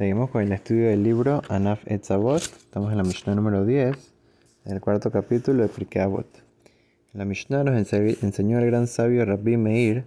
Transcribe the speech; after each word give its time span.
Seguimos 0.00 0.30
con 0.30 0.40
el 0.40 0.50
estudio 0.52 0.88
del 0.88 1.02
libro 1.02 1.42
Anaf 1.50 1.82
Etzavot. 1.84 2.40
Estamos 2.40 2.90
en 2.90 2.96
la 2.96 3.02
Mishnah 3.02 3.34
número 3.34 3.66
10, 3.66 4.14
en 4.64 4.72
el 4.72 4.80
cuarto 4.80 5.10
capítulo 5.10 5.62
de 5.62 5.68
Pirkei 5.68 6.10
la 7.12 7.26
Mishnah 7.26 7.64
nos 7.64 7.92
enseñó 7.92 8.58
el 8.60 8.64
gran 8.64 8.86
sabio 8.86 9.26
Rabbi 9.26 9.58
Meir. 9.58 10.06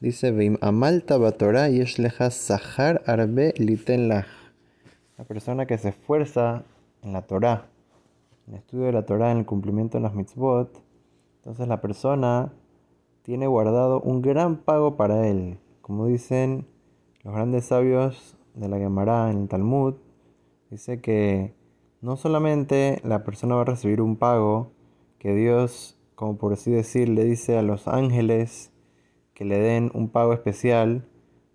Dice: 0.00 0.32
Veim 0.32 0.58
amalta 0.60 1.16
batorah 1.16 1.70
yesh 1.70 1.96
lecha 1.96 2.30
sahar 2.30 3.00
arbe 3.06 3.54
liten. 3.56 4.10
La 4.10 4.26
persona 5.26 5.64
que 5.64 5.78
se 5.78 5.88
esfuerza 5.88 6.64
en 7.00 7.14
la 7.14 7.22
Torah, 7.22 7.68
en 8.46 8.52
el 8.52 8.58
estudio 8.58 8.84
de 8.84 8.92
la 8.92 9.06
Torah, 9.06 9.32
en 9.32 9.38
el 9.38 9.46
cumplimiento 9.46 9.96
de 9.96 10.02
las 10.02 10.12
mitzvot, 10.12 10.78
entonces 11.36 11.66
la 11.68 11.80
persona 11.80 12.52
tiene 13.22 13.46
guardado 13.46 14.02
un 14.02 14.20
gran 14.20 14.58
pago 14.58 14.98
para 14.98 15.26
él. 15.26 15.56
Como 15.80 16.06
dicen 16.06 16.66
los 17.24 17.32
grandes 17.34 17.64
sabios 17.64 18.36
de 18.54 18.68
la 18.68 18.78
Gemara 18.78 19.30
en 19.30 19.42
el 19.42 19.48
Talmud, 19.48 19.94
dice 20.70 21.00
que 21.00 21.54
no 22.00 22.16
solamente 22.16 23.00
la 23.04 23.24
persona 23.24 23.54
va 23.54 23.62
a 23.62 23.66
recibir 23.66 24.00
un 24.00 24.16
pago, 24.16 24.72
que 25.18 25.34
Dios, 25.34 25.98
como 26.14 26.36
por 26.36 26.52
así 26.52 26.70
decir, 26.70 27.08
le 27.08 27.24
dice 27.24 27.56
a 27.56 27.62
los 27.62 27.88
ángeles 27.88 28.72
que 29.34 29.44
le 29.44 29.58
den 29.58 29.90
un 29.94 30.08
pago 30.08 30.32
especial 30.32 31.06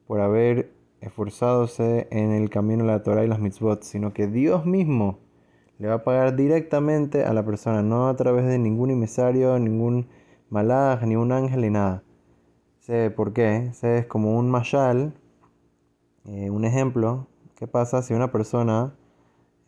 por 0.07 0.21
haber 0.21 0.71
esforzadose 1.01 2.07
en 2.11 2.31
el 2.31 2.49
camino 2.49 2.85
de 2.85 2.91
la 2.91 3.03
Torah 3.03 3.23
y 3.23 3.27
las 3.27 3.39
mitzvot, 3.39 3.83
sino 3.83 4.13
que 4.13 4.27
Dios 4.27 4.65
mismo 4.65 5.19
le 5.79 5.89
va 5.89 5.95
a 5.95 6.03
pagar 6.03 6.35
directamente 6.35 7.23
a 7.23 7.33
la 7.33 7.45
persona, 7.45 7.83
no 7.83 8.07
a 8.07 8.15
través 8.15 8.45
de 8.45 8.57
ningún 8.57 8.89
emisario, 8.89 9.59
ningún 9.59 10.07
malaj, 10.49 11.03
ni 11.03 11.15
un 11.15 11.31
ángel, 11.31 11.61
ni 11.61 11.69
nada. 11.69 12.03
Por 13.15 13.33
qué. 13.33 13.71
Es 13.81 14.05
como 14.05 14.39
un 14.39 14.49
mashal, 14.49 15.13
eh, 16.27 16.49
un 16.49 16.65
ejemplo. 16.65 17.27
¿Qué 17.55 17.67
pasa 17.67 18.01
si 18.01 18.13
una 18.13 18.31
persona, 18.31 18.93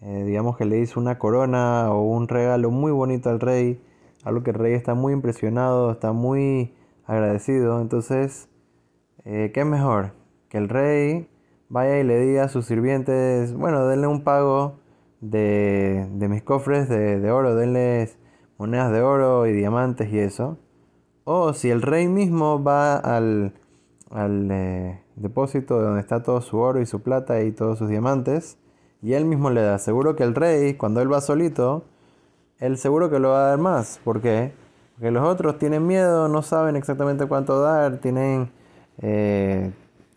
eh, 0.02 0.24
digamos 0.26 0.58
que 0.58 0.66
le 0.66 0.80
hizo 0.80 1.00
una 1.00 1.18
corona 1.18 1.92
o 1.92 2.02
un 2.02 2.28
regalo 2.28 2.70
muy 2.70 2.92
bonito 2.92 3.30
al 3.30 3.40
rey, 3.40 3.82
algo 4.24 4.44
que 4.44 4.52
el 4.52 4.58
rey 4.58 4.74
está 4.74 4.94
muy 4.94 5.14
impresionado, 5.14 5.92
está 5.92 6.12
muy 6.12 6.74
agradecido? 7.06 7.82
Entonces, 7.82 8.50
eh, 9.26 9.52
¿qué 9.54 9.62
es 9.62 9.66
mejor? 9.66 10.14
Que 10.50 10.58
el 10.58 10.70
rey 10.70 11.30
vaya 11.70 12.00
y 12.00 12.04
le 12.04 12.20
diga 12.20 12.44
a 12.46 12.50
sus 12.50 12.66
sirvientes, 12.66 13.54
bueno, 13.54 13.88
denle 13.88 14.08
un 14.08 14.23
pago 14.23 14.80
de, 15.22 16.08
mis 16.12 16.44
cofres 16.44 16.90
de, 16.90 17.20
de 17.20 17.32
oro, 17.32 17.56
denles 17.56 18.18
monedas 18.58 18.92
de 18.92 19.02
oro 19.02 19.48
y 19.48 19.54
diamantes 19.54 20.12
y 20.12 20.20
eso. 20.20 20.58
O 21.23 21.54
si 21.54 21.70
el 21.70 21.82
rey 21.82 22.08
mismo 22.08 22.62
va 22.64 22.98
al, 22.98 23.54
al 24.12 24.52
depósito 25.22 25.81
donde 25.81 26.02
está 26.02 26.23
todo 26.23 26.42
su 26.42 26.58
oro 26.58 26.81
y 26.81 26.86
su 26.86 27.02
plata 27.02 27.42
y 27.42 27.52
todos 27.52 27.78
sus 27.78 27.89
diamantes, 27.89 28.58
y 29.02 29.14
él 29.14 29.26
mismo 29.26 29.50
le 29.50 29.61
da. 29.61 29.78
Seguro 29.80 30.16
que 30.16 30.23
el 30.23 30.36
rey, 30.36 30.73
cuando 30.73 31.02
él 31.02 31.11
va 31.11 31.22
solito, 31.22 31.86
él 32.59 32.78
seguro 32.78 33.09
que 33.09 33.20
lo 33.20 33.30
va 33.30 33.45
a 33.45 33.50
dar 33.50 33.59
más. 33.59 34.00
¿Por 34.03 34.22
qué? 34.22 34.53
Porque 34.95 35.11
los 35.11 35.26
otros 35.26 35.58
tienen 35.58 35.88
miedo, 35.88 36.28
no 36.28 36.42
saben 36.42 36.76
exactamente 36.76 37.26
cuánto 37.26 37.61
dar, 37.61 37.98
tienen, 37.98 38.52
eh, 39.02 39.72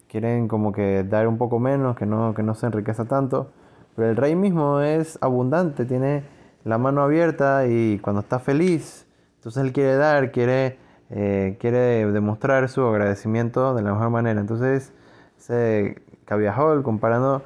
quieren 0.08 0.48
como 0.48 0.72
que 0.72 1.04
dar 1.04 1.28
un 1.28 1.38
poco 1.38 1.60
menos, 1.60 1.96
que 1.96 2.06
no, 2.06 2.34
que 2.34 2.42
no 2.42 2.54
se 2.54 2.66
enriqueza 2.66 3.04
tanto. 3.04 3.50
Pero 3.94 4.10
el 4.10 4.16
rey 4.16 4.34
mismo 4.34 4.80
es 4.80 5.18
abundante, 5.20 5.84
tiene 5.84 6.24
la 6.64 6.78
mano 6.78 7.02
abierta 7.02 7.66
y 7.66 7.98
cuando 7.98 8.20
está 8.20 8.38
feliz, 8.38 9.06
entonces 9.36 9.62
él 9.62 9.72
quiere 9.72 9.96
dar, 9.96 10.30
quiere, 10.30 10.78
eh, 11.12 11.58
quiere 11.60 12.10
demostrar 12.10 12.68
su 12.70 12.80
agradecimiento 12.82 13.74
de 13.74 13.82
la 13.82 13.92
mejor 13.92 14.10
manera. 14.10 14.40
Entonces, 14.40 14.92
se 15.36 16.02
Kaviahol 16.24 16.82
comparando 16.82 17.42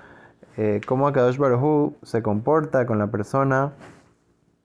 eh, 0.56 0.80
cómo 0.86 1.08
Akadosh 1.08 1.36
Baruj 1.36 1.94
se 2.02 2.22
comporta 2.22 2.86
con 2.86 2.98
la 2.98 3.08
persona 3.08 3.72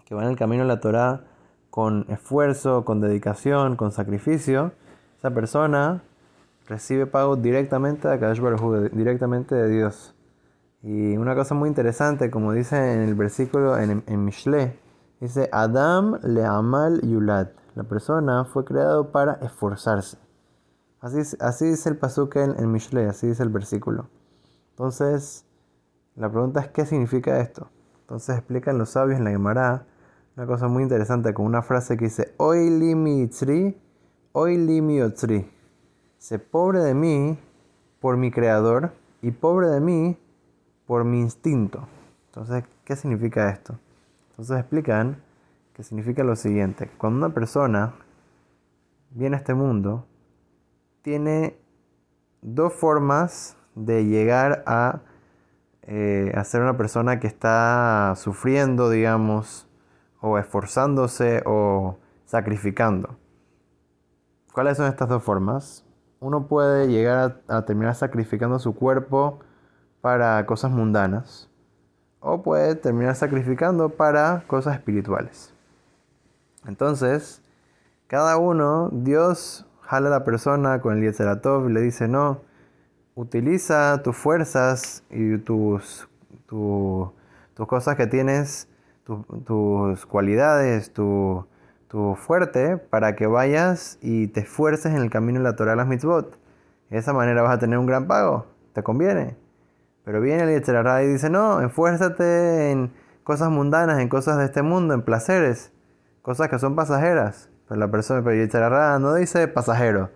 que 0.06 0.14
va 0.14 0.24
en 0.24 0.30
el 0.30 0.38
camino 0.38 0.64
de 0.64 0.68
la 0.68 0.80
Torah 0.80 1.22
con 1.72 2.06
esfuerzo, 2.10 2.86
con 2.86 3.02
dedicación, 3.02 3.76
con 3.76 3.92
sacrificio, 3.92 4.72
esa 5.18 5.32
persona 5.32 6.04
recibe 6.68 7.08
pago 7.08 7.38
directamente 7.38 8.08
de 8.08 8.14
Akadosh 8.14 8.40
Baruj 8.40 8.92
directamente 8.92 9.56
de 9.56 9.70
Dios. 9.70 10.14
Y 10.84 11.18
una 11.18 11.34
cosa 11.34 11.56
muy 11.56 11.70
interesante, 11.70 12.30
como 12.30 12.54
dice 12.54 12.94
en 12.94 13.02
el 13.02 13.16
versículo 13.16 13.78
en, 13.78 14.04
en 14.06 14.26
Mishle, 14.26 14.78
dice 15.20 15.50
Adam 15.52 16.20
le 16.24 16.46
amal 16.46 17.02
yulad. 17.02 17.48
La 17.76 17.84
persona 17.84 18.46
fue 18.46 18.66
creado 18.66 19.12
para 19.12 19.34
esforzarse. 19.36 20.18
Así, 21.00 21.20
así 21.40 21.66
dice 21.66 21.90
el 21.90 21.98
pasuk 21.98 22.36
en, 22.36 22.60
en 22.60 22.72
Mishle, 22.72 23.08
así 23.08 23.28
dice 23.28 23.44
el 23.44 23.50
versículo. 23.50 24.08
Entonces, 24.72 25.46
la 26.16 26.30
pregunta 26.30 26.60
es 26.60 26.68
¿qué 26.70 26.86
significa 26.86 27.40
esto? 27.40 27.70
Entonces 28.02 28.38
explican 28.38 28.78
los 28.78 28.90
sabios 28.90 29.18
en 29.18 29.24
la 29.24 29.32
Gemara 29.32 29.86
una 30.36 30.48
cosa 30.48 30.68
muy 30.68 30.84
interesante 30.84 31.34
con 31.34 31.46
una 31.46 31.62
frase 31.62 31.98
que 31.98 32.06
dice 32.06 32.34
Oy 32.38 32.70
li 32.70 32.96
mi 32.96 33.22
itzri, 33.22 33.78
oy 34.32 34.58
li 34.58 34.82
mi 34.82 35.02
otzri. 35.02 35.50
Se 36.18 36.40
pobre 36.40 36.80
de 36.80 36.94
mí 36.94 37.38
por 38.00 38.18
mi 38.18 38.32
creador 38.32 38.92
y 39.22 39.32
pobre 39.32 39.68
de 39.68 39.82
mí 39.82 40.18
por 40.86 41.04
mi 41.04 41.20
instinto. 41.20 41.88
Entonces, 42.28 42.64
¿qué 42.86 42.96
significa 42.96 43.50
esto? 43.50 43.78
Entonces 44.32 44.58
explican 44.58 45.22
que 45.74 45.84
significa 45.84 46.24
lo 46.24 46.36
siguiente. 46.36 46.90
Cuando 46.98 47.26
una 47.26 47.34
persona 47.34 47.94
viene 49.12 49.36
a 49.36 49.40
este 49.40 49.54
mundo, 49.54 50.06
tiene 51.02 51.58
dos 52.42 52.74
formas 52.74 53.58
de 53.76 54.06
llegar 54.06 54.64
a, 54.66 55.02
eh, 55.84 56.32
a 56.36 56.44
ser 56.44 56.62
una 56.62 56.78
persona 56.78 57.20
que 57.20 57.28
está 57.28 58.14
sufriendo, 58.18 58.90
digamos, 58.90 59.68
o 60.20 60.38
esforzándose 60.38 61.44
o 61.46 61.98
sacrificando. 62.26 63.18
¿Cuáles 64.54 64.78
son 64.78 64.88
estas 64.88 65.10
dos 65.10 65.24
formas? 65.24 65.86
Uno 66.20 66.48
puede 66.48 66.88
llegar 66.88 67.42
a 67.48 67.66
terminar 67.66 67.96
sacrificando 67.96 68.60
su 68.60 68.76
cuerpo 68.76 69.40
para 70.02 70.46
cosas 70.46 70.72
mundanas 70.72 71.50
o 72.20 72.44
puede 72.44 72.76
terminar 72.76 73.16
sacrificando 73.16 73.90
para 73.90 74.44
cosas 74.48 74.76
espirituales. 74.76 75.54
Entonces, 76.66 77.42
cada 78.08 78.38
uno, 78.38 78.90
Dios 78.92 79.66
jala 79.82 80.08
a 80.08 80.12
la 80.12 80.24
persona 80.24 80.82
con 80.82 80.98
el 80.98 81.04
Yetzeratov 81.04 81.70
y 81.70 81.74
le 81.74 81.82
dice, 81.82 82.08
no, 82.08 82.42
utiliza 83.16 84.02
tus 84.04 84.16
fuerzas 84.16 85.04
y 85.10 85.38
tus, 85.38 86.08
tus 86.48 87.12
cosas 87.68 87.96
que 87.96 88.08
tienes, 88.08 88.68
tus 89.46 90.06
cualidades, 90.06 90.94
tu, 90.94 91.46
tu, 91.88 92.16
fuerte, 92.16 92.78
para 92.78 93.16
que 93.16 93.28
vayas 93.28 93.98
y 94.02 94.28
te 94.28 94.42
esfuerces 94.42 94.94
en 94.94 95.02
el 95.02 95.10
camino 95.10 95.40
de 95.40 95.44
la 95.44 95.56
Torah 95.56 95.76
las 95.76 95.88
mitzvot. 95.88 96.38
De 96.90 96.98
esa 96.98 97.14
manera 97.14 97.42
vas 97.42 97.56
a 97.56 97.60
tener 97.60 97.78
un 97.78 97.86
gran 97.86 98.08
pago. 98.08 98.46
¿Te 98.74 98.84
conviene? 98.84 99.36
Pero 100.04 100.22
viene 100.22 100.44
el 100.44 100.50
Yetzirah 100.50 101.04
y 101.04 101.08
dice, 101.08 101.30
no, 101.30 101.62
esfuérzate 101.62 102.72
en 102.72 102.92
cosas 103.24 103.50
mundanas, 103.50 104.00
en 104.00 104.10
cosas 104.10 104.38
de 104.38 104.46
este 104.46 104.62
mundo, 104.62 104.94
en 104.94 105.02
placeres, 105.02 105.72
cosas 106.22 106.50
que 106.50 106.60
son 106.60 106.76
pasajeras. 106.76 107.50
Pero 107.68 107.80
la 107.80 107.90
persona, 107.90 108.24
pero 108.24 109.00
no 109.00 109.14
dice 109.16 109.48
pasajero, 109.48 110.10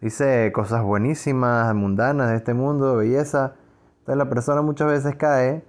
dice 0.00 0.50
cosas 0.52 0.82
buenísimas, 0.82 1.74
mundanas 1.74 2.30
de 2.30 2.36
este 2.36 2.54
mundo, 2.54 2.96
belleza. 2.96 3.54
Entonces 4.00 4.16
la 4.16 4.28
persona 4.28 4.62
muchas 4.62 4.88
veces 4.88 5.16
cae 5.16 5.62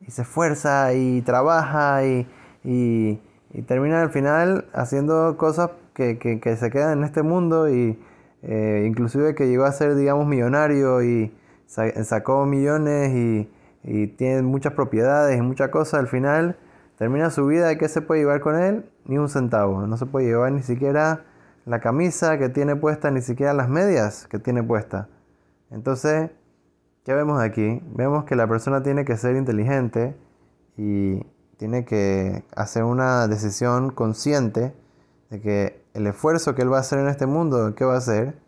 y 0.00 0.10
se 0.10 0.22
esfuerza 0.22 0.92
y 0.94 1.22
trabaja 1.22 2.04
y, 2.04 2.28
y, 2.64 3.18
termina 3.66 4.00
al 4.00 4.10
final 4.10 4.66
haciendo 4.72 5.36
cosas 5.36 5.70
que, 5.94 6.18
que, 6.18 6.56
se 6.56 6.70
quedan 6.70 6.98
en 6.98 7.04
este 7.04 7.22
mundo 7.22 7.68
y 7.68 7.98
eh, 8.42 8.84
inclusive 8.86 9.34
que 9.34 9.48
llegó 9.48 9.64
a 9.64 9.72
ser, 9.72 9.94
digamos, 9.96 10.26
millonario 10.26 11.02
y 11.02 11.34
sacó 11.66 12.46
millones 12.46 13.12
y, 13.14 13.50
tiene 14.18 14.42
muchas 14.42 14.74
propiedades 14.74 15.38
y 15.38 15.40
muchas 15.40 15.70
cosas, 15.70 16.00
al 16.00 16.08
final 16.08 16.58
termina 17.00 17.30
su 17.30 17.46
vida, 17.46 17.78
¿qué 17.78 17.88
se 17.88 18.02
puede 18.02 18.20
llevar 18.20 18.42
con 18.42 18.60
él? 18.60 18.84
Ni 19.06 19.16
un 19.16 19.30
centavo, 19.30 19.86
no 19.86 19.96
se 19.96 20.04
puede 20.04 20.26
llevar 20.26 20.52
ni 20.52 20.62
siquiera 20.62 21.24
la 21.64 21.80
camisa 21.80 22.36
que 22.36 22.50
tiene 22.50 22.76
puesta, 22.76 23.10
ni 23.10 23.22
siquiera 23.22 23.54
las 23.54 23.70
medias 23.70 24.26
que 24.26 24.38
tiene 24.38 24.62
puesta. 24.62 25.08
Entonces, 25.70 26.30
¿qué 27.02 27.14
vemos 27.14 27.40
aquí? 27.40 27.82
Vemos 27.94 28.24
que 28.24 28.36
la 28.36 28.46
persona 28.46 28.82
tiene 28.82 29.06
que 29.06 29.16
ser 29.16 29.36
inteligente 29.36 30.14
y 30.76 31.24
tiene 31.56 31.86
que 31.86 32.44
hacer 32.54 32.84
una 32.84 33.28
decisión 33.28 33.92
consciente 33.92 34.74
de 35.30 35.40
que 35.40 35.82
el 35.94 36.06
esfuerzo 36.06 36.54
que 36.54 36.60
él 36.60 36.70
va 36.70 36.76
a 36.76 36.80
hacer 36.80 36.98
en 36.98 37.08
este 37.08 37.24
mundo, 37.24 37.74
¿qué 37.74 37.86
va 37.86 37.94
a 37.94 37.98
hacer? 37.98 38.38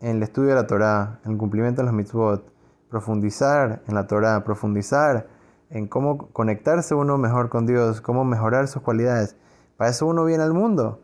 En 0.00 0.16
el 0.16 0.24
estudio 0.24 0.48
de 0.48 0.56
la 0.56 0.66
Torah, 0.66 1.20
en 1.24 1.30
el 1.30 1.38
cumplimiento 1.38 1.82
de 1.82 1.86
los 1.86 1.94
mitzvot, 1.94 2.44
profundizar 2.90 3.82
en 3.86 3.94
la 3.94 4.08
Torah, 4.08 4.42
profundizar 4.42 5.28
en 5.70 5.86
cómo 5.86 6.28
conectarse 6.32 6.94
uno 6.94 7.16
mejor 7.18 7.48
con 7.48 7.66
Dios, 7.66 8.00
cómo 8.00 8.24
mejorar 8.24 8.68
sus 8.68 8.82
cualidades. 8.82 9.36
Para 9.76 9.90
eso 9.90 10.06
uno 10.06 10.24
viene 10.24 10.42
al 10.42 10.52
mundo. 10.52 11.00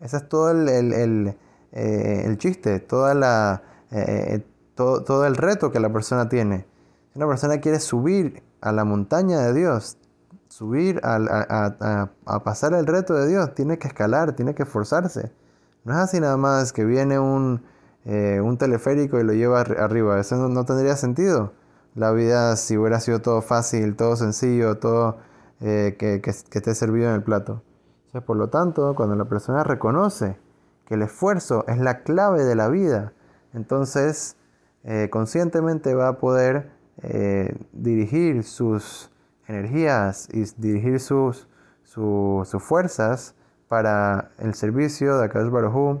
Ese 0.00 0.16
es 0.16 0.28
todo 0.28 0.50
el, 0.50 0.68
el, 0.68 1.36
eh, 1.72 2.34
chiste, 2.38 2.80
toda 2.80 3.14
la, 3.14 3.62
eh, 3.90 4.44
todo, 4.74 5.02
todo, 5.04 5.26
el 5.26 5.36
reto 5.36 5.70
que 5.70 5.80
la 5.80 5.92
persona 5.92 6.28
tiene. 6.28 6.66
Si 7.12 7.18
una 7.18 7.28
persona 7.28 7.58
quiere 7.58 7.80
subir 7.80 8.42
a 8.60 8.72
la 8.72 8.84
montaña 8.84 9.40
de 9.40 9.52
Dios, 9.52 9.98
subir 10.48 11.00
a, 11.02 12.10
pasar 12.44 12.74
el 12.74 12.86
reto 12.86 13.14
de 13.14 13.26
Dios, 13.26 13.54
tiene 13.54 13.76
que 13.78 13.88
escalar, 13.88 14.34
tiene 14.34 14.54
que 14.54 14.62
esforzarse. 14.62 15.32
No 15.84 15.92
es 15.92 15.98
así 15.98 16.20
nada 16.20 16.36
más 16.36 16.72
que 16.72 16.84
viene 16.84 17.18
un, 17.18 17.62
eh, 18.04 18.40
un 18.40 18.56
teleférico 18.56 19.18
y 19.18 19.24
lo 19.24 19.32
lleva 19.32 19.60
arriba. 19.60 20.20
Eso 20.20 20.36
no, 20.36 20.64
tendría 20.64 20.96
sentido. 20.96 21.52
La 21.94 22.12
vida 22.12 22.56
si 22.56 22.76
hubiera 22.76 23.00
sido 23.00 23.20
todo 23.20 23.40
fácil, 23.40 23.96
todo 23.96 24.16
sencillo, 24.16 24.78
todo 24.78 25.18
eh, 25.60 25.96
que, 25.98 26.20
que, 26.20 26.30
esté 26.30 26.74
servido 26.74 27.08
en 27.08 27.14
el 27.14 27.22
plato. 27.22 27.62
por 28.26 28.36
lo 28.36 28.48
tanto, 28.48 28.94
cuando 28.94 29.14
la 29.16 29.24
persona 29.26 29.64
reconoce 29.64 30.36
que 30.86 30.94
el 30.94 31.02
esfuerzo 31.02 31.64
es 31.68 31.78
la 31.78 32.02
clave 32.02 32.44
de 32.44 32.54
la 32.54 32.68
vida, 32.68 33.12
entonces 33.52 34.36
eh, 34.82 35.08
conscientemente 35.10 35.94
va 35.94 36.08
a 36.08 36.18
poder 36.18 36.70
eh, 37.02 37.56
dirigir 37.72 38.44
sus 38.44 39.10
energías 39.46 40.28
y 40.32 40.44
dirigir 40.60 41.00
sus, 41.00 41.48
sus 41.82 42.62
fuerzas 42.62 43.34
para 43.68 44.30
el 44.38 44.54
servicio 44.54 45.18
de 45.18 45.24
Akadosh 45.24 45.50
Baruj 45.50 46.00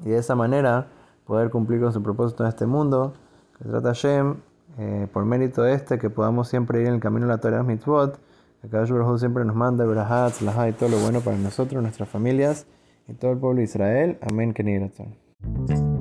y 0.00 0.10
de 0.10 0.18
esa 0.18 0.34
manera 0.34 0.88
poder 1.26 1.50
cumplir 1.50 1.80
con 1.80 1.92
su 1.92 2.02
propósito 2.02 2.42
en 2.42 2.48
este 2.48 2.66
mundo. 2.66 3.14
Que 3.58 3.68
trata 3.68 3.88
Hashem, 3.88 4.36
eh, 4.78 5.06
por 5.12 5.24
mérito 5.24 5.62
de 5.62 5.74
este, 5.74 5.98
que 5.98 6.10
podamos 6.10 6.48
siempre 6.48 6.80
ir 6.80 6.88
en 6.88 6.94
el 6.94 7.00
camino 7.00 7.26
de 7.26 7.32
la 7.32 7.38
Torah 7.38 7.62
Mitzvot. 7.62 8.18
Akadosh 8.64 8.90
Baruj 8.90 9.18
siempre 9.18 9.44
nos 9.44 9.56
manda 9.56 9.84
Berahat, 9.84 10.40
Laha 10.40 10.68
y 10.68 10.72
todo 10.72 10.88
lo 10.88 10.98
bueno 10.98 11.20
para 11.20 11.36
nosotros, 11.36 11.82
nuestras 11.82 12.08
familias 12.08 12.66
y 13.08 13.14
todo 13.14 13.32
el 13.32 13.38
pueblo 13.38 13.58
de 13.58 13.64
Israel. 13.64 14.18
Amén. 14.22 14.54
Que 14.54 15.91